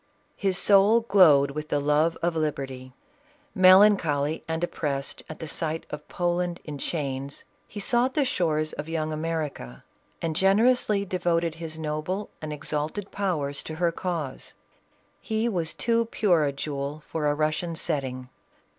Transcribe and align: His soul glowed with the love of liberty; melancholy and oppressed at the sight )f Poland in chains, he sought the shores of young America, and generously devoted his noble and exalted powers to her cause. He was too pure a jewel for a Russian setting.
His 0.35 0.57
soul 0.57 1.01
glowed 1.01 1.51
with 1.51 1.69
the 1.69 1.79
love 1.79 2.17
of 2.23 2.35
liberty; 2.35 2.91
melancholy 3.53 4.43
and 4.47 4.63
oppressed 4.63 5.21
at 5.29 5.37
the 5.37 5.47
sight 5.47 5.85
)f 5.91 6.07
Poland 6.07 6.59
in 6.63 6.79
chains, 6.79 7.43
he 7.67 7.79
sought 7.79 8.15
the 8.15 8.25
shores 8.25 8.73
of 8.73 8.89
young 8.89 9.13
America, 9.13 9.83
and 10.19 10.35
generously 10.35 11.05
devoted 11.05 11.53
his 11.61 11.77
noble 11.77 12.31
and 12.41 12.51
exalted 12.51 13.11
powers 13.11 13.61
to 13.61 13.75
her 13.75 13.91
cause. 13.91 14.55
He 15.21 15.47
was 15.47 15.71
too 15.75 16.05
pure 16.05 16.45
a 16.45 16.51
jewel 16.51 17.03
for 17.05 17.27
a 17.27 17.35
Russian 17.35 17.75
setting. 17.75 18.29